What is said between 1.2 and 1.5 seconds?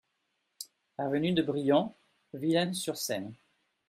de